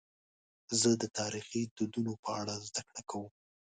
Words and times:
زه 0.79 0.89
د 1.01 1.03
تاریخي 1.19 1.61
دودونو 1.77 2.13
په 2.23 2.29
اړه 2.41 2.53
زدهکړه 2.67 3.01
کوم. 3.09 3.27